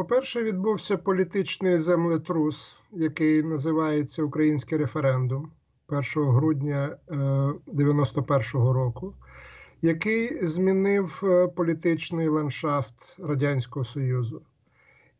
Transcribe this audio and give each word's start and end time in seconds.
По-перше, 0.00 0.42
відбувся 0.42 0.96
політичний 0.96 1.78
землетрус, 1.78 2.78
який 2.92 3.42
називається 3.42 4.22
Український 4.22 4.78
референдум 4.78 5.52
1 5.88 6.02
грудня 6.16 6.96
91-го 7.66 8.72
року, 8.72 9.14
який 9.82 10.44
змінив 10.44 11.22
політичний 11.56 12.28
ландшафт 12.28 13.16
Радянського 13.18 13.84
Союзу. 13.84 14.42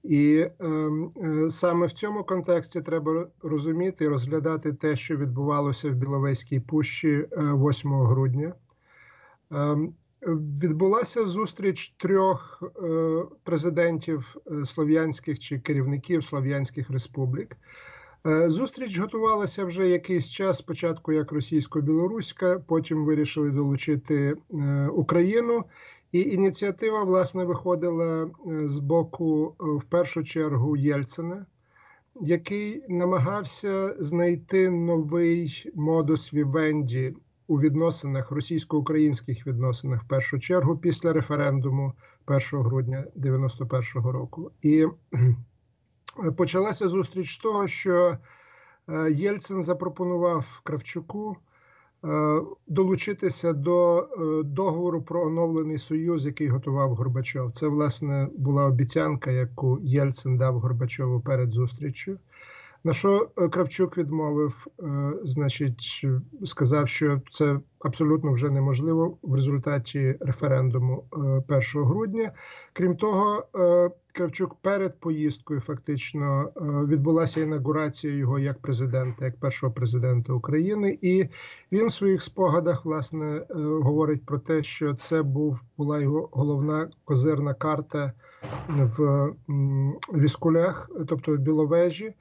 І 0.02 0.46
ем, 0.58 1.12
е, 1.16 1.48
саме 1.48 1.86
в 1.86 1.92
цьому 1.92 2.24
контексті 2.24 2.80
треба 2.80 3.26
розуміти 3.42 4.04
і 4.04 4.08
розглядати 4.08 4.72
те, 4.72 4.96
що 4.96 5.16
відбувалося 5.16 5.90
в 5.90 5.94
Біловезькій 5.94 6.60
пущі 6.60 7.28
8 7.36 7.92
е, 7.92 8.06
грудня. 8.06 8.54
Е, 9.52 9.76
відбулася 10.26 11.26
зустріч 11.26 11.94
трьох 11.96 12.62
е, 12.62 13.22
президентів 13.42 14.36
е, 14.46 14.64
слов'янських 14.64 15.38
чи 15.38 15.58
керівників 15.58 16.24
слов'янських 16.24 16.90
республік. 16.90 17.56
Е, 18.26 18.48
зустріч 18.48 18.98
готувалася 18.98 19.64
вже 19.64 19.88
якийсь 19.88 20.30
час. 20.30 20.58
Спочатку 20.58 21.12
як 21.12 21.32
російсько-білоруська, 21.32 22.58
потім 22.66 23.04
вирішили 23.04 23.50
долучити 23.50 24.36
Україну. 24.92 25.64
І 26.12 26.20
ініціатива 26.20 27.04
власне 27.04 27.44
виходила 27.44 28.30
з 28.64 28.78
боку 28.78 29.54
в 29.58 29.82
першу 29.82 30.24
чергу 30.24 30.76
Єльцина, 30.76 31.46
який 32.20 32.84
намагався 32.88 33.96
знайти 33.98 34.70
новий 34.70 35.70
модус 35.74 36.34
вівенді 36.34 37.14
у 37.50 37.60
відносинах 37.60 38.30
російсько-українських 38.30 39.46
відносинах 39.46 40.02
в 40.02 40.06
першу 40.06 40.38
чергу 40.38 40.76
після 40.76 41.12
референдуму 41.12 41.92
1 42.26 42.40
грудня 42.52 43.04
91-го 43.16 44.12
року. 44.12 44.50
І 44.62 44.86
почалася 46.36 46.88
зустріч 46.88 47.36
того, 47.36 47.66
що 47.66 48.16
е, 48.88 49.12
Єльцин 49.12 49.62
запропонував 49.62 50.60
Кравчуку. 50.64 51.36
Е, 52.04 52.40
долучитися 52.66 53.52
до 53.52 53.98
е, 53.98 54.42
договору 54.42 55.02
про 55.02 55.26
оновлений 55.26 55.78
союз, 55.78 56.26
який 56.26 56.48
готував 56.48 56.94
Горбачов. 56.94 57.52
Це 57.52 57.68
власне 57.68 58.28
була 58.36 58.64
обіцянка, 58.64 59.30
яку 59.30 59.78
Єльцин 59.82 60.38
дав 60.38 60.60
Горбачову 60.60 61.20
перед 61.20 61.52
зустрічю. 61.52 62.18
На 62.84 62.92
що 62.92 63.30
е, 63.38 63.48
Кравчук 63.48 63.98
відмовив, 63.98 64.66
значить, 65.22 66.06
сказав, 66.44 66.88
що 66.88 67.20
це 67.28 67.60
абсолютно 67.78 68.32
вже 68.32 68.50
неможливо 68.50 69.18
в 69.22 69.34
результаті 69.34 70.16
референдуму 70.20 71.04
1 71.12 71.60
грудня. 71.74 72.32
Крім 72.72 72.96
того, 72.96 73.44
Кравчук 74.12 74.54
перед 74.54 75.00
поїздкою 75.00 75.60
фактично 75.60 76.52
е, 76.56 76.60
відбулася 76.86 77.40
інаугурація 77.40 78.14
його 78.14 78.38
як 78.38 78.58
президента, 78.58 79.24
як 79.24 79.40
першого 79.40 79.72
президента 79.72 80.32
України, 80.32 80.98
і 81.02 81.28
він 81.72 81.86
в 81.86 81.92
своїх 81.92 82.22
спогадах 82.22 82.84
власне 82.84 83.26
е, 83.26 83.44
говорить 83.56 84.26
про 84.26 84.38
те, 84.38 84.62
що 84.62 84.94
це 84.94 85.22
був 85.22 85.60
була 85.76 86.00
його 86.00 86.28
головна 86.32 86.90
козирна 87.04 87.54
карта 87.54 88.12
в 88.68 89.28
Віскулях, 90.14 90.90
тобто 91.08 91.34
в 91.34 91.38
Біловежі. 91.38 92.14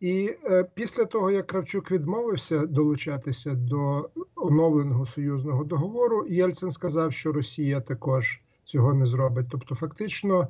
І 0.00 0.36
е, 0.44 0.64
після 0.74 1.04
того, 1.04 1.30
як 1.30 1.46
Кравчук 1.46 1.90
відмовився 1.90 2.66
долучатися 2.66 3.50
до 3.50 4.10
оновленого 4.34 5.06
союзного 5.06 5.64
договору, 5.64 6.26
Єльцин 6.28 6.72
сказав, 6.72 7.12
що 7.12 7.32
Росія 7.32 7.80
також 7.80 8.40
цього 8.64 8.94
не 8.94 9.06
зробить. 9.06 9.46
Тобто, 9.50 9.74
фактично. 9.74 10.48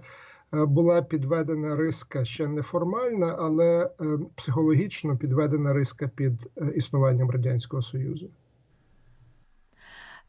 Е, 0.54 0.64
була 0.66 1.02
підведена 1.02 1.76
риска 1.76 2.24
ще 2.24 2.46
не 2.46 2.62
формальна, 2.62 3.36
але 3.38 3.90
е, 4.00 4.18
психологічно 4.34 5.16
підведена 5.16 5.72
риска 5.72 6.10
під 6.14 6.32
е, 6.56 6.72
існуванням 6.74 7.30
радянського 7.30 7.82
союзу. 7.82 8.30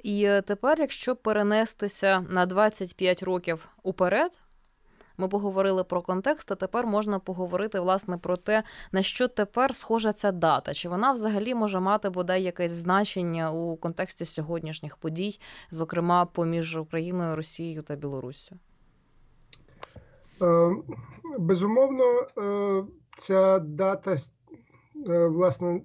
І 0.04 0.30
тепер, 0.48 0.80
якщо 0.80 1.16
перенестися 1.16 2.26
на 2.30 2.46
25 2.46 3.24
років 3.24 3.68
уперед, 3.84 4.40
ми 5.22 5.28
поговорили 5.28 5.84
про 5.84 6.02
контекст, 6.02 6.52
а 6.52 6.56
тепер 6.56 6.88
можна 6.88 7.20
поговорити 7.20 7.80
власне 7.80 8.18
про 8.18 8.38
те, 8.38 8.64
на 8.92 9.04
що 9.04 9.28
тепер 9.28 9.76
схожа 9.76 10.14
ця 10.14 10.32
дата, 10.32 10.74
чи 10.74 10.90
вона 10.90 11.12
взагалі 11.12 11.56
може 11.56 11.80
мати 11.80 12.10
бодай 12.10 12.44
якесь 12.44 12.72
значення 12.72 13.52
у 13.52 13.76
контексті 13.76 14.26
сьогоднішніх 14.26 14.98
подій, 14.98 15.40
зокрема 15.72 16.26
поміж 16.26 16.78
Україною, 16.78 17.36
Росією 17.36 17.82
та 17.82 17.96
Білоруссю? 17.96 18.56
Е, 20.42 20.76
безумовно, 21.40 22.04
е, 22.04 22.84
ця 23.18 23.60
дата 23.60 24.16
е, 25.10 25.28
власне 25.28 25.82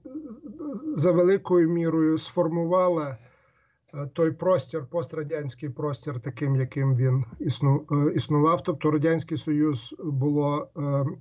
за 0.95 1.13
великою 1.13 1.69
мірою 1.69 2.19
сформувала 2.19 3.17
той 4.13 4.31
простір, 4.31 4.87
пострадянський 4.91 5.69
простір, 5.69 6.21
таким, 6.21 6.57
яким 6.57 6.97
він 6.97 7.25
існував. 8.15 8.63
Тобто 8.63 8.91
Радянський 8.91 9.39
Союз 9.39 9.95
було 10.05 10.69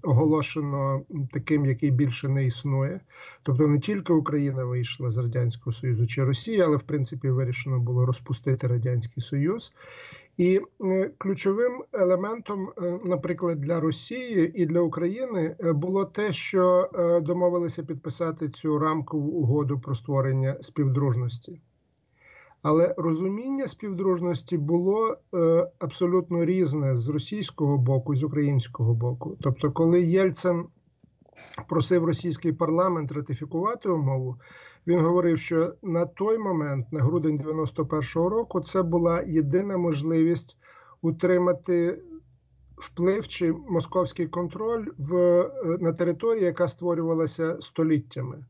оголошено 0.03 1.01
таким, 1.31 1.65
який 1.65 1.91
більше 1.91 2.29
не 2.29 2.45
існує. 2.45 2.99
Тобто 3.43 3.67
не 3.67 3.79
тільки 3.79 4.13
Україна 4.13 4.65
вийшла 4.65 5.11
з 5.11 5.17
Радянського 5.17 5.71
Союзу 5.71 6.07
чи 6.07 6.23
Росія, 6.23 6.65
але 6.65 6.77
в 6.77 6.83
принципі 6.83 7.29
вирішено 7.29 7.79
було 7.79 8.05
розпустити 8.05 8.67
Радянський 8.67 9.23
Союз. 9.23 9.71
І 10.37 10.61
е, 10.81 11.11
ключовим 11.17 11.83
елементом, 11.93 12.69
е, 12.77 12.99
наприклад, 13.05 13.61
для 13.61 13.79
Росії 13.79 14.51
і 14.55 14.65
для 14.65 14.79
України 14.79 15.55
е, 15.59 15.73
було 15.73 16.05
те, 16.05 16.33
що 16.33 16.89
домовилися 17.23 17.83
підписати 17.83 18.49
цю 18.49 18.79
рамкову 18.79 19.27
угоду 19.27 19.79
про 19.79 19.95
створення 19.95 20.57
співдружності. 20.61 21.61
Але 22.67 22.93
розуміння 22.97 23.67
співдружності 23.67 24.57
було 24.57 25.17
абсолютно 25.79 26.45
різне 26.45 26.95
з 26.95 27.09
російського 27.09 27.77
боку 27.77 28.13
і 28.13 28.17
з 28.17 28.23
українського 28.23 28.93
боку. 28.93 29.37
Тобто, 29.41 29.71
коли 29.71 30.03
Єльцин 30.03 30.65
просив 31.69 32.05
російський 32.05 32.53
парламент 32.53 33.11
ратифікувати 33.11 33.89
умову, 33.89 34.35
він 34.87 34.99
говорив, 34.99 35.39
що 35.39 35.73
на 35.81 36.05
той 36.05 36.37
момент, 36.37 36.91
на 36.91 36.99
грудень 36.99 37.39
91-го 37.39 38.29
року, 38.29 38.61
це 38.61 38.83
була 38.83 39.21
єдина 39.21 39.77
можливість 39.77 40.57
утримати 41.01 42.01
вплив 42.77 43.27
чи 43.27 43.53
московський 43.69 44.27
контроль 44.27 44.85
в 44.97 45.15
е, 45.15 45.77
на 45.79 45.93
території, 45.93 46.43
яка 46.43 46.67
створювалася 46.67 47.61
століттями. 47.61 48.45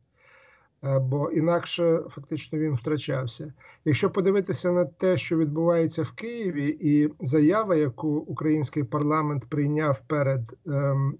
Е, 0.85 0.99
бо 0.99 1.31
інакше 1.31 2.01
фактично 2.09 2.59
він 2.59 2.75
втрачався. 2.75 3.53
Якщо 3.85 4.09
подивитися 4.09 4.71
на 4.71 4.85
те, 4.85 5.17
що 5.17 5.37
відбувається 5.37 6.03
в 6.03 6.11
Києві, 6.11 6.77
і 6.79 7.09
заява, 7.19 7.75
яку 7.75 8.09
український 8.09 8.83
парламент 8.83 9.45
прийняв 9.49 10.01
перед 10.07 10.57
ем, 10.67 11.17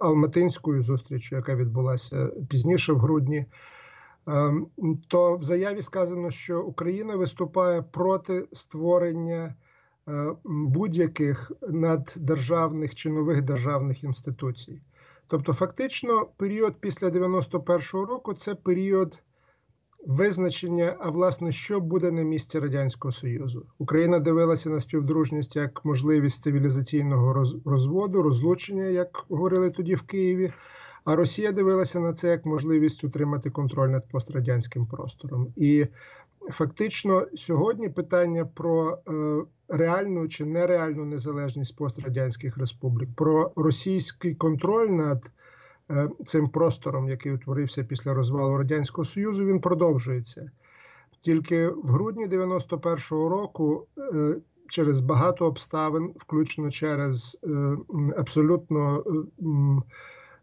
Алматинською 0.00 0.82
зустрічю, 0.82 1.36
яка 1.36 1.54
відбулася 1.54 2.30
пізніше 2.48 2.92
в 2.92 2.98
грудні, 2.98 3.46
ем, 4.26 4.66
то 5.08 5.36
в 5.36 5.42
заяві 5.42 5.82
сказано, 5.82 6.30
що 6.30 6.62
Україна 6.62 7.16
виступає 7.16 7.82
проти 7.82 8.48
створення. 8.52 9.54
Е, 10.08 10.34
будь-яких 10.44 11.52
наддержавних 11.68 12.94
чи 12.94 13.10
нових 13.10 13.42
державних 13.42 14.04
інституцій. 14.04 14.80
Тобто, 15.30 15.52
фактично, 15.52 16.26
період 16.36 16.74
після 16.80 17.08
91-го 17.08 18.04
року 18.04 18.34
це 18.34 18.54
період 18.54 19.18
визначення, 20.06 20.96
а 21.00 21.10
власне, 21.10 21.52
що 21.52 21.80
буде 21.80 22.10
на 22.10 22.22
місці 22.22 22.58
Радянського 22.58 23.12
Союзу. 23.12 23.66
Україна 23.78 24.18
дивилася 24.18 24.70
на 24.70 24.80
співдружність 24.80 25.56
як 25.56 25.84
можливість 25.84 26.42
цивілізаційного 26.42 27.44
розводу, 27.64 28.22
розлучення, 28.22 28.84
як 28.84 29.24
говорили 29.28 29.70
тоді 29.70 29.94
в 29.94 30.02
Києві. 30.02 30.52
А 31.04 31.16
Росія 31.16 31.52
дивилася 31.52 32.00
на 32.00 32.12
це 32.12 32.28
як 32.28 32.46
можливість 32.46 33.04
утримати 33.04 33.50
контроль 33.50 33.88
над 33.88 34.08
пострадянським 34.08 34.86
простором. 34.86 35.52
І 35.56 35.86
фактично 36.50 37.26
сьогодні 37.34 37.88
питання 37.88 38.44
про 38.44 38.98
е, 39.08 39.42
реальну 39.68 40.28
чи 40.28 40.44
нереальну 40.44 41.04
незалежність 41.04 41.76
пострадянських 41.76 42.58
республік, 42.58 43.08
про 43.16 43.52
російський 43.56 44.34
контроль 44.34 44.88
над 44.88 45.30
е, 45.90 46.08
цим 46.26 46.48
простором, 46.48 47.08
який 47.08 47.32
утворився 47.32 47.84
після 47.84 48.14
розвалу 48.14 48.58
радянського 48.58 49.04
союзу, 49.04 49.44
він 49.44 49.60
продовжується. 49.60 50.50
Тільки 51.20 51.68
в 51.68 51.86
грудні 51.86 52.26
91-го 52.26 53.28
року. 53.28 53.86
Е, 53.98 54.36
через 54.68 55.00
багато 55.00 55.46
обставин, 55.46 56.14
включно 56.18 56.70
через 56.70 57.38
абсолютно 58.16 59.04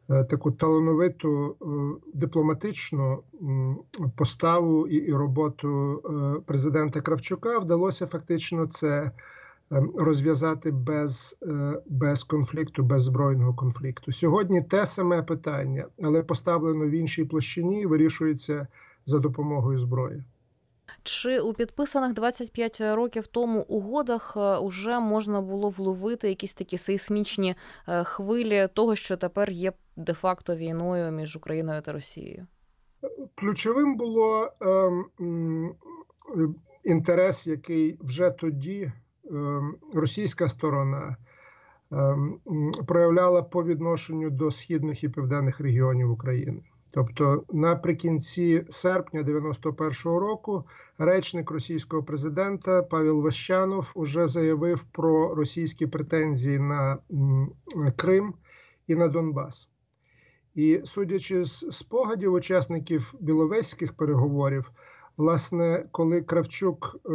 таку 0.08 0.52
талановиту 0.52 1.56
е, 1.62 1.66
дипломатичну 2.14 3.24
поставу 4.16 4.88
і 4.88 5.14
роботу 5.14 6.02
е, 6.06 6.42
президента 6.46 7.02
Кравчука 7.02 7.60
вдалося 7.60 8.08
фактично 8.08 8.68
це 8.68 9.12
ем, 9.72 9.92
розв'язати 9.96 10.72
без, 10.72 11.38
е, 11.42 11.82
без 11.88 12.24
конфлікту, 12.24 12.84
без 12.84 13.04
збройного 13.04 13.54
конфлікту. 13.54 14.12
Сьогодні 14.12 14.62
те 14.62 14.86
саме 14.86 15.24
питання, 15.24 15.86
але 16.04 16.24
поставлено 16.24 16.86
в 16.86 16.92
іншій 16.92 17.26
площині 17.26 17.86
вирішується 17.86 18.68
за 19.06 19.20
допомогою 19.20 19.80
зброї. 19.80 20.24
Чи 21.04 21.40
у 21.40 21.54
підписаних 21.54 22.14
25 22.14 22.82
років 22.82 23.28
тому 23.28 23.62
угодах 23.62 24.38
вже 24.62 25.00
можна 25.00 25.42
було 25.42 25.70
вловити 25.70 26.30
якісь 26.30 26.54
такі 26.54 26.78
сейсмічні 26.78 27.56
е, 27.88 28.04
хвилі 28.04 28.68
того, 28.74 28.96
що 28.96 29.18
тепер 29.18 29.50
є 29.50 29.74
де-факто 29.96 30.56
війною 30.56 31.12
між 31.12 31.36
Україною 31.36 31.82
та 31.82 31.94
Росією? 31.94 32.48
Ключовим 33.36 33.98
було 33.98 34.52
ем, 34.62 35.06
е, 35.20 36.48
інтерес, 36.84 37.48
який 37.48 37.98
вже 38.02 38.32
тоді 38.32 38.92
ем, 39.32 39.76
російська 39.94 40.50
сторона 40.50 41.18
ем, 41.92 42.40
проявляла 42.88 43.44
по 43.44 43.64
відношенню 43.64 44.30
до 44.30 44.52
східних 44.52 45.04
і 45.04 45.10
південних 45.10 45.60
регіонів 45.60 46.12
України. 46.12 46.64
Тобто, 46.94 47.44
наприкінці 47.54 48.66
серпня 48.70 49.22
91-го 49.22 50.20
року 50.20 50.66
речник 50.98 51.52
російського 51.52 52.04
президента 52.04 52.84
Павел 52.84 53.22
Ващанов 53.22 53.92
уже 53.96 54.28
заявив 54.28 54.84
про 54.92 55.36
російські 55.36 55.88
претензії 55.88 56.60
на 56.60 56.98
Крим 57.96 58.34
і 58.88 58.96
на 58.96 59.08
Донбас. 59.08 59.70
І 60.56 60.82
судячи 60.86 61.44
з 61.44 61.66
спогадів 61.72 62.34
учасників 62.34 63.14
біловезьких 63.20 63.94
переговорів, 63.94 64.72
власне, 65.18 65.86
коли 65.92 66.22
Кравчук 66.22 66.96
е, 67.06 67.10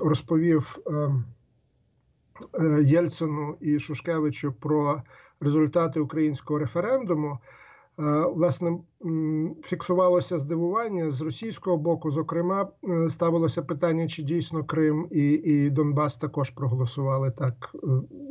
розповів 0.00 0.78
е, 0.86 0.92
е, 2.60 2.82
Єльцину 2.82 3.56
і 3.60 3.78
Шушкевичу 3.78 4.52
про 4.52 5.02
результати 5.40 6.00
українського 6.00 6.58
референдуму, 6.58 7.38
власне, 8.34 8.78
фіксувалося 9.64 10.38
здивування 10.38 11.10
з 11.10 11.20
російського 11.20 11.76
боку. 11.76 12.10
Зокрема, 12.10 12.68
е, 12.88 13.08
ставилося 13.08 13.62
питання, 13.62 14.08
чи 14.08 14.22
дійсно 14.22 14.64
Крим 14.64 15.08
і, 15.10 15.30
і 15.30 15.70
Донбас 15.70 16.16
також 16.16 16.50
проголосували 16.50 17.30
так, 17.30 17.70
е, 17.74 17.78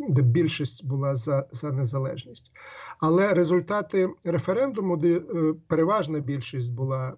де 0.10 0.22
більшість 0.22 0.86
була 0.86 1.16
за, 1.16 1.48
за 1.52 1.72
незалежність. 1.72 2.52
Але 3.00 3.34
результати 3.34 4.10
референдуму, 4.24 4.98
де 4.98 5.18
е, 5.18 5.54
переважна 5.68 6.20
більшість 6.20 6.72
була 6.72 7.14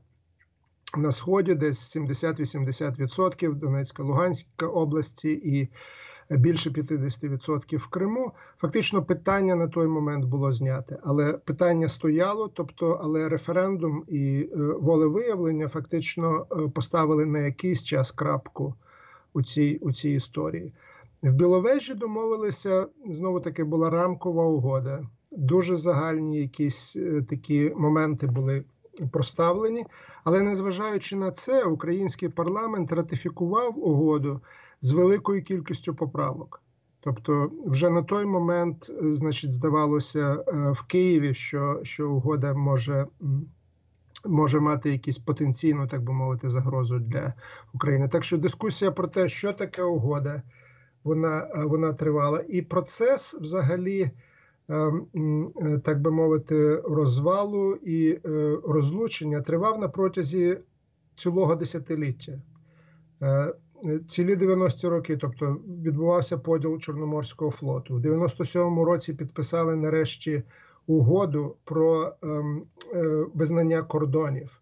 на 0.97 1.11
сході, 1.11 1.55
десь 1.55 1.97
70-80% 1.97 3.53
Донецька, 3.53 4.03
Луганська 4.03 4.67
області 4.67 5.31
і 5.31 5.69
більше 6.37 6.69
50% 6.69 7.77
в 7.77 7.87
Криму. 7.87 8.31
Фактично, 8.57 9.03
питання 9.03 9.55
на 9.55 9.67
той 9.67 9.87
момент 9.87 10.25
було 10.25 10.51
зняте, 10.51 10.97
але 11.03 11.33
питання 11.33 11.89
стояло, 11.89 12.47
тобто, 12.47 13.01
але 13.03 13.29
референдум 13.29 14.03
і 14.07 14.49
е, 14.51 14.55
волевиявлення 14.57 15.67
фактично 15.67 16.45
е, 16.51 16.55
поставили 16.69 17.25
на 17.25 17.39
якийсь 17.39 17.83
час 17.83 18.11
крапку 18.11 18.73
у 19.33 19.43
цій, 19.43 19.77
у 19.81 19.91
цій 19.91 20.09
історії. 20.09 20.73
В 21.23 21.33
Біловежі 21.33 21.93
домовилися 21.93 22.87
знову 23.09 23.39
таки 23.39 23.63
була 23.63 23.89
рамкова 23.89 24.45
угода. 24.45 25.03
Дуже 25.31 25.75
загальні 25.75 26.41
якісь 26.41 26.95
е, 26.95 27.25
такі 27.29 27.73
моменти 27.75 28.27
були 28.27 28.63
проставлені, 29.11 29.85
але 30.23 30.41
незважаючи 30.41 31.15
на 31.15 31.31
це, 31.31 31.63
український 31.63 32.29
парламент 32.29 32.91
ратифікував 32.91 33.79
угоду 33.79 34.41
з 34.83 34.91
великою 34.91 35.43
кількістю 35.43 35.95
поправок. 35.95 36.61
Тобто, 36.99 37.51
вже 37.65 37.89
на 37.89 38.03
той 38.03 38.25
момент, 38.25 38.89
е, 38.89 39.11
значить, 39.11 39.51
здавалося 39.51 40.33
е, 40.47 40.71
в 40.71 40.83
Києві, 40.83 41.33
що, 41.33 41.79
що 41.83 42.11
угода 42.11 42.53
може. 42.53 43.07
Може 44.25 44.59
мати 44.59 44.91
якісь 44.91 45.17
потенційну, 45.17 45.87
так 45.87 46.03
би 46.03 46.13
мовити, 46.13 46.49
загрозу 46.49 46.99
для 46.99 47.33
України. 47.73 48.07
Так 48.07 48.23
що 48.23 48.37
дискусія 48.37 48.91
про 48.91 49.07
те, 49.07 49.29
що 49.29 49.53
таке 49.53 49.83
угода, 49.83 50.41
вона, 51.03 51.49
е, 51.55 51.63
вона 51.65 51.93
тривала. 51.93 52.43
І 52.49 52.61
процес 52.61 53.33
взагалі, 53.33 54.11
так 55.83 56.01
би 56.01 56.11
мовити, 56.11 56.75
розвалу 56.75 57.75
і 57.75 58.19
розлучення 58.63 59.41
тривав 59.41 59.79
на 59.79 59.87
протязі 59.89 60.57
цілого 61.15 61.55
десятиліття. 61.55 62.41
Е, 63.85 63.99
Цілі 63.99 64.35
90-ті 64.35 64.87
роки, 64.87 65.17
тобто 65.17 65.57
відбувався 65.83 66.37
поділ 66.37 66.79
Чорноморського 66.79 67.51
флоту. 67.51 67.95
В 67.95 67.99
97-му 67.99 68.85
році 68.85 69.13
підписали 69.13 69.75
нарешті 69.75 70.43
угоду 70.87 71.55
про 71.63 72.13
ем, 72.21 72.63
е, 72.93 73.25
визнання 73.33 73.81
кордонів. 73.81 74.61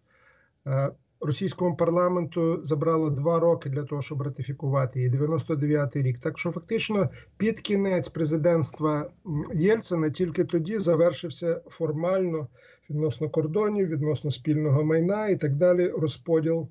Е, 0.66 0.90
Російському 1.24 1.76
парламенту 1.76 2.60
забрало 2.64 3.10
два 3.10 3.38
роки 3.38 3.70
для 3.70 3.84
того, 3.84 4.02
щоб 4.02 4.22
ратифікувати 4.22 4.98
її. 4.98 5.10
99-й 5.10 6.02
рік. 6.02 6.18
Так 6.18 6.38
що 6.38 6.50
фактично 6.50 7.08
під 7.36 7.60
кінець 7.60 8.08
президентства 8.08 9.10
Єльцина 9.54 10.10
тільки 10.10 10.44
тоді 10.44 10.78
завершився 10.78 11.60
формально 11.66 12.48
відносно 12.90 13.28
кордонів, 13.28 13.88
відносно 13.88 14.30
спільного 14.30 14.84
майна 14.84 15.28
і 15.28 15.36
так 15.36 15.54
далі 15.54 15.88
розподіл 15.88 16.68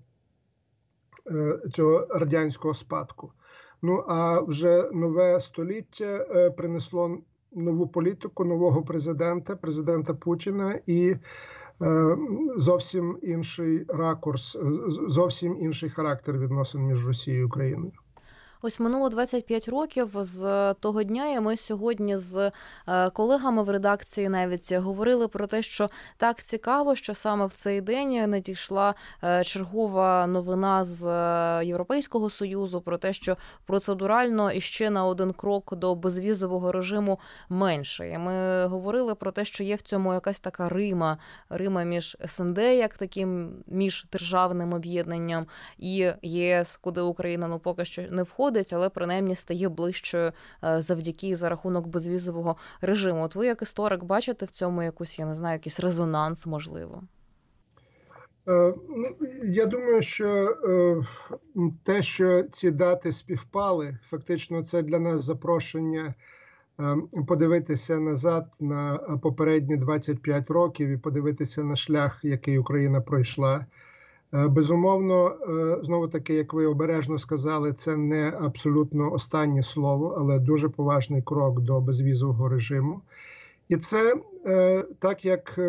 цього 1.73 2.07
радянського 2.09 2.73
спадку. 2.73 3.31
Ну 3.81 4.03
а 4.07 4.39
вже 4.39 4.89
нове 4.93 5.39
століття 5.39 6.25
е, 6.35 6.49
принесло 6.51 7.17
нову 7.51 7.87
політику, 7.87 8.45
нового 8.45 8.83
президента, 8.83 9.55
президента 9.55 10.13
Путіна 10.13 10.79
і 10.85 11.15
е, 11.81 12.17
зовсім 12.55 13.17
інший 13.21 13.85
ракурс, 13.87 14.55
е, 14.55 14.59
зовсім 15.07 15.57
інший 15.59 15.89
характер 15.89 16.37
відносин 16.37 16.81
між 16.81 17.07
Росією 17.07 17.41
і 17.41 17.45
Україною. 17.45 17.91
Ось 18.63 18.79
минуло 18.79 19.09
25 19.09 19.69
років 19.69 20.09
з 20.15 20.73
того 20.73 21.03
дня, 21.03 21.27
і 21.27 21.39
ми 21.39 21.57
сьогодні 21.57 22.17
з 22.17 22.51
е, 22.87 23.09
колегами 23.09 23.63
в 23.63 23.69
редакції 23.69 24.29
навіть 24.29 24.73
говорили 24.73 25.27
про 25.27 25.47
те, 25.47 25.61
що 25.61 25.89
так 26.17 26.43
цікаво, 26.43 26.95
що 26.95 27.13
саме 27.13 27.45
в 27.45 27.53
цей 27.53 27.81
день 27.81 28.29
надійшла 28.29 28.95
е, 29.23 29.43
чергова 29.43 30.27
новина 30.27 30.85
з 30.85 31.05
е, 31.05 31.65
Європейського 31.65 32.29
союзу 32.29 32.81
про 32.81 32.97
те, 32.97 33.13
що 33.13 33.37
процедурально 33.65 34.51
іще 34.51 34.89
на 34.89 35.05
один 35.05 35.33
крок 35.33 35.75
до 35.75 35.95
безвізового 35.95 36.71
режиму 36.71 37.19
менше. 37.49 38.09
І 38.09 38.17
ми 38.17 38.65
говорили 38.65 39.15
про 39.15 39.31
те, 39.31 39.45
що 39.45 39.63
є 39.63 39.75
в 39.75 39.81
цьому 39.81 40.13
якась 40.13 40.39
така 40.39 40.69
Рима, 40.69 41.18
Рима 41.49 41.83
між 41.83 42.18
СНД, 42.25 42.57
як 42.57 42.97
таким 42.97 43.63
міждержавним 43.68 44.73
об'єднанням, 44.73 45.47
і 45.77 46.11
ЄС, 46.21 46.80
куди 46.81 47.01
Україна 47.01 47.47
ну 47.47 47.59
поки 47.59 47.85
що 47.85 48.01
не 48.01 48.23
входить, 48.23 48.50
але 48.73 48.89
принаймні 48.89 49.35
стає 49.35 49.69
ближчою 49.69 50.31
е, 50.63 50.81
завдяки 50.81 51.35
за 51.35 51.49
рахунок 51.49 51.87
безвізового 51.87 52.55
режиму. 52.81 53.23
От 53.23 53.35
ви, 53.35 53.45
як 53.45 53.61
історик, 53.61 54.03
бачите 54.03 54.45
в 54.45 54.51
цьому 54.51 54.83
якусь, 54.83 55.19
я 55.19 55.25
не 55.25 55.35
знаю, 55.35 55.53
якийсь 55.53 55.79
резонанс, 55.79 56.45
можливо. 56.45 57.03
Е, 58.47 58.73
Ну, 58.89 59.27
я 59.43 59.65
думаю, 59.65 60.01
що 60.01 60.57
е, 60.65 60.97
те, 61.83 62.03
що 62.03 62.43
ці 62.43 62.71
дати 62.71 63.11
співпали, 63.11 63.97
фактично 64.09 64.63
це 64.63 64.81
для 64.81 64.99
нас 64.99 65.23
запрошення 65.23 66.13
подивитися 67.27 67.99
назад 67.99 68.47
на 68.59 68.97
попередні 69.21 69.77
25 69.77 70.49
років 70.49 70.89
і 70.89 70.97
подивитися 70.97 71.63
на 71.63 71.75
шлях, 71.75 72.19
який 72.23 72.57
Україна 72.57 73.01
пройшла. 73.01 73.65
Е, 74.33 74.47
Безумовно, 74.47 75.28
е, 75.28 75.83
знову 75.83 76.07
таки, 76.07 76.33
як 76.33 76.54
ви 76.54 76.66
обережно 76.66 77.18
сказали, 77.18 77.73
це 77.73 77.97
не 77.97 78.33
абсолютно 78.42 79.11
останнє 79.14 79.64
слово, 79.64 80.16
але 80.19 80.40
дуже 80.40 80.69
поважний 80.69 81.21
крок 81.21 81.61
до 81.61 81.81
безвізового 81.81 82.50
режиму. 82.50 83.02
І 83.69 83.78
це 83.78 84.16
е, 84.45 84.85
так 85.00 85.26
як 85.26 85.59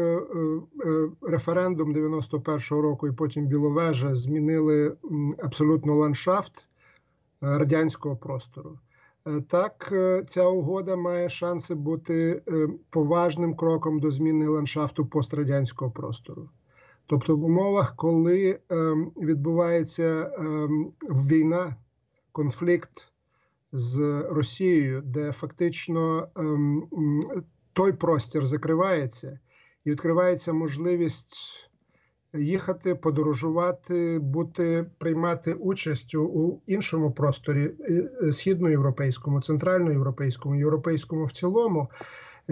референдум 1.23 1.95
91-го 1.95 2.83
року 2.83 3.09
і 3.09 3.13
потім 3.13 3.47
Біловежа 3.47 4.15
змінили 4.15 4.97
абсолютно 5.39 5.95
ландшафт 5.95 6.67
радянського 7.41 8.17
простору. 8.17 8.79
Так, 9.49 9.93
ця 10.29 10.47
угода 10.47 10.97
має 10.97 11.29
шанси 11.29 11.75
бути 11.75 12.43
поважним 12.91 13.57
кроком 13.57 14.01
до 14.01 14.11
зміни 14.11 14.49
ландшафту 14.49 15.07
пострадянського 15.07 15.91
простору. 15.91 16.49
Тобто, 17.13 17.37
в 17.37 17.45
умовах, 17.45 17.97
коли 17.97 18.59
ем, 18.69 19.13
відбувається 19.17 20.31
ем, 20.39 20.93
війна, 21.03 21.77
конфлікт 22.33 22.91
з 23.73 24.25
Росією, 24.31 25.03
де 25.05 25.33
фактично 25.33 26.29
ем, 26.37 26.89
той 27.73 27.93
простір 27.93 28.47
закривається, 28.47 29.39
і 29.85 29.91
відкривається 29.91 30.53
можливість 30.53 31.37
їхати, 32.35 32.95
подорожувати, 32.95 34.19
бути, 34.19 34.87
приймати 34.99 35.55
участь 35.55 36.15
у, 36.15 36.61
іншому 36.67 37.13
просторі 37.13 37.71
е, 37.91 38.33
східноєвропейському, 38.33 39.41
центральноєвропейському, 39.41 40.55
європейському 40.57 41.25
в 41.25 41.33
цілому. 41.33 41.89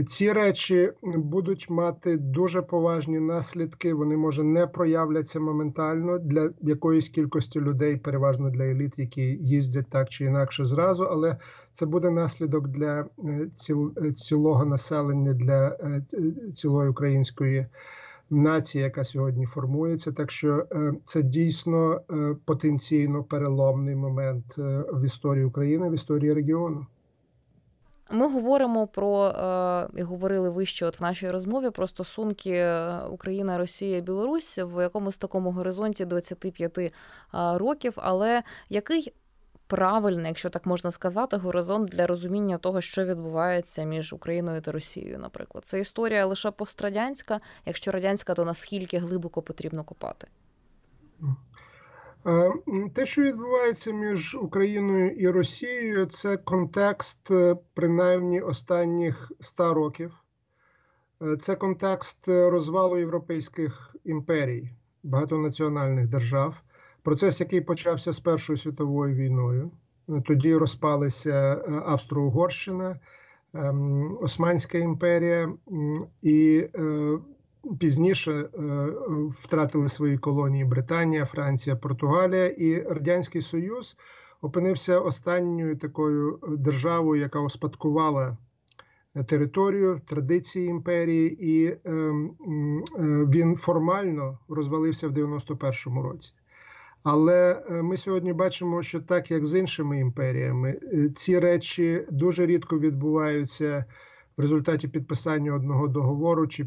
Ці 0.07 0.33
речі 0.33 0.93
будуть 1.03 1.71
мати 1.71 2.17
дуже 2.17 2.63
поважні 2.63 3.21
наслідки. 3.21 3.95
Вони 3.95 4.17
може 4.17 4.43
не 4.43 4.67
проявляться 4.67 5.41
моментально 5.41 6.19
для 6.19 6.51
якоїсь 6.61 7.09
кількості 7.09 7.61
людей, 7.61 7.97
переважно 7.97 8.51
для 8.51 8.65
еліт, 8.65 8.99
які 8.99 9.23
їздять 9.43 9.91
так 9.91 10.09
чи 10.09 10.25
інакше 10.25 10.65
зразу. 10.65 11.05
Але 11.05 11.37
це 11.75 11.87
буде 11.87 12.11
наслідок 12.11 12.69
для 12.69 13.01
е, 13.01 13.49
е, 14.03 14.13
цілого 14.13 14.65
населення, 14.65 15.35
для 15.35 15.69
е, 15.69 16.03
цілої 16.55 16.91
української 16.91 17.67
нації, 18.31 18.85
яка 18.85 19.05
сьогодні 19.05 19.47
формується. 19.47 20.13
Так 20.13 20.31
що 20.31 20.67
це 21.05 21.23
дійсно 21.23 22.01
потенційно 22.45 23.25
переломний 23.25 23.97
момент 23.97 24.45
в 24.93 25.05
історії 25.05 25.45
України, 25.45 25.91
в 25.91 25.95
історії 25.95 26.33
регіону. 26.33 26.87
Ми 28.13 28.29
говоримо 28.29 28.87
про 28.87 29.35
і 29.97 30.03
говорили 30.03 30.51
вище, 30.51 30.87
от 30.87 31.01
в 31.01 31.03
нашій 31.03 31.31
розмові 31.31 31.71
про 31.71 31.87
стосунки 31.87 32.77
Україна, 33.11 33.59
Росія, 33.59 34.01
Білорусь 34.01 34.59
в 34.59 34.83
якомусь 34.83 35.17
такому 35.17 35.51
горизонті 35.51 36.05
25 36.05 36.93
років. 37.33 37.93
Але 37.97 38.43
який 38.69 39.13
правильний, 39.67 40.27
якщо 40.27 40.51
так 40.51 40.67
можна 40.67 40.91
сказати, 40.91 41.37
горизонт 41.37 41.89
для 41.89 42.07
розуміння 42.07 42.59
того, 42.59 42.81
що 42.81 43.05
відбувається 43.05 43.85
між 43.85 44.13
Україною 44.13 44.61
та 44.61 44.73
Росією, 44.73 45.19
наприклад, 45.19 45.65
це 45.65 45.81
історія 45.81 46.27
лише 46.27 46.51
пострадянська. 46.51 47.41
Якщо 47.67 47.91
радянська, 47.91 48.35
то 48.35 48.45
наскільки 48.45 48.99
глибоко 48.99 49.43
потрібно 49.43 49.85
копати? 49.85 50.27
Те, 52.95 53.07
що 53.07 53.23
відбувається 53.23 53.93
між 53.93 54.35
Україною 54.35 55.11
і 55.11 55.29
Росією, 55.29 56.07
це 56.07 56.37
контекст 56.37 57.31
е, 57.31 57.57
принаймні 57.75 58.41
останніх 58.41 59.33
ста 59.41 59.75
років. 59.75 60.13
Е, 61.23 61.37
це 61.37 61.57
контекст 61.57 62.29
розвалу 62.29 62.99
європейських 62.99 63.97
імперій, 64.05 64.71
багатонаціональних 65.03 66.09
держав. 66.09 66.63
Процес, 67.03 67.41
який 67.41 67.61
почався 67.61 68.13
з 68.13 68.21
Першою 68.21 68.57
світовою 68.57 69.15
війною. 69.15 69.71
Тоді 70.27 70.57
розпалися 70.57 71.55
е, 71.55 71.83
Австро-Угорщина, 71.87 73.01
ем, 73.55 74.19
Османська 74.21 74.79
імперія 74.79 75.53
і 76.23 76.69
пізніше 77.81 78.33
е, 78.33 78.49
втратили 79.43 79.89
свої 79.89 80.19
колонії 80.19 80.65
Британія, 80.65 81.25
Франція, 81.25 81.77
Португалія 81.77 82.47
і 82.47 82.83
Радянський 82.83 83.43
Союз 83.43 83.97
опинився 84.41 85.01
останньою 85.01 85.77
такою 85.77 86.39
державою, 86.59 87.21
яка 87.21 87.41
успадкувала 87.41 88.37
територію, 89.27 90.01
традиції 90.07 90.69
імперії, 90.69 91.47
і 91.51 91.67
е, 91.67 91.79
е, 91.91 92.33
він 93.31 93.57
формально 93.57 94.39
розвалився 94.49 95.09
в 95.09 95.13
91-му 95.13 96.03
році. 96.03 96.33
Але 97.03 97.65
ми 97.83 97.97
сьогодні 97.97 98.33
бачимо, 98.33 98.83
що 98.83 99.01
так 99.01 99.31
як 99.31 99.47
з 99.47 99.59
іншими 99.59 99.99
імперіями, 100.01 100.81
ці 101.17 101.39
речі 101.39 102.07
дуже 102.11 102.47
рідко 102.47 102.79
відбуваються 102.79 103.85
в 104.37 104.41
результаті 104.41 104.89
підписання 104.89 105.55
одного 105.55 105.89
договору 105.89 106.47
чи 106.47 106.67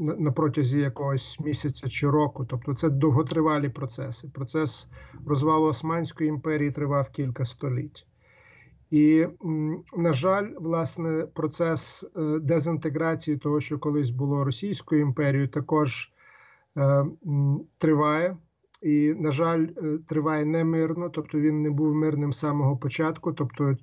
на 0.00 0.32
протязі 0.32 0.78
якогось 0.78 1.40
місяця 1.40 1.88
чи 1.88 2.10
року. 2.10 2.44
Тобто 2.44 2.74
це 2.74 2.90
довготривалі 2.90 3.68
процеси. 3.68 4.28
Процес 4.28 4.88
розвалу 5.26 5.66
Османської 5.66 6.28
імперії 6.28 6.70
тривав 6.70 7.08
кілька 7.08 7.44
століть. 7.44 8.06
І, 8.92 9.26
на 9.96 10.12
жаль, 10.12 10.48
власне, 10.60 11.26
процес 11.34 12.04
е, 12.16 12.38
дезінтеграції 12.38 13.36
того, 13.36 13.60
що 13.60 13.78
колись 13.78 14.10
було 14.10 14.44
Російською 14.44 15.00
імперією, 15.00 15.48
також 15.48 16.12
е, 16.76 17.04
триває. 17.78 18.36
І, 18.82 19.14
на 19.18 19.32
жаль, 19.32 19.66
е, 19.76 19.98
триває 20.08 20.44
немирно, 20.44 21.08
тобто 21.08 21.40
він 21.40 21.62
не 21.62 21.70
був 21.70 21.94
мирним 21.94 22.32
з 22.32 22.38
самого 22.38 22.76
початку. 22.76 23.32
Тобто, 23.32 23.76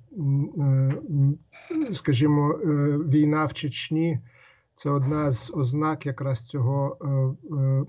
скажімо, 1.92 2.48
війна 3.08 3.44
в 3.44 3.52
Чечні 3.52 4.20
це 4.80 4.90
одна 4.90 5.30
з 5.30 5.50
ознак 5.54 6.06
якраз 6.06 6.46
цього 6.46 6.98
е, 7.00 7.06
е, 7.56 7.84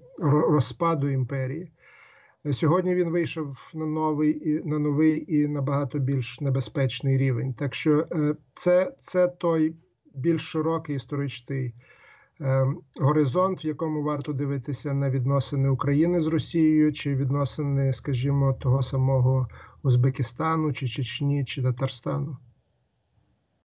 розпаду 0.50 1.10
імперії. 1.10 1.72
Сьогодні 2.52 2.96
він 2.96 3.10
вийшов 3.10 3.58
на 3.74 3.86
новий 3.86 4.62
на 4.66 4.80
новий 4.80 5.36
і 5.36 5.48
набагато 5.48 6.00
більш 6.00 6.42
небезпечний 6.42 7.18
рівень. 7.18 7.54
Так 7.54 7.76
що 7.76 8.08
е, 8.12 8.36
це, 8.54 8.96
це 9.00 9.28
той 9.28 9.76
більш 10.16 10.42
широкий 10.42 10.96
історичний 10.96 11.74
горизонт, 13.02 13.66
в 13.66 13.68
якому 13.68 14.04
варто 14.04 14.34
дивитися 14.34 14.94
на 14.94 15.10
відносини 15.10 15.70
України 15.70 16.22
з 16.22 16.28
Росією, 16.28 16.94
чи 16.94 17.16
відносини, 17.16 17.94
скажімо, 17.94 18.54
того 18.54 18.82
самого 18.82 19.48
Узбекистану, 19.84 20.72
чи 20.72 20.88
Чечні, 20.88 21.46
чи 21.46 21.64
Татарстану. 21.64 22.38